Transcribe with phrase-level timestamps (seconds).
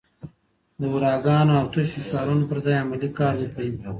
[0.79, 3.71] د هوراګانو او تشو شعارونو پر ځای عملي کار وکړئ.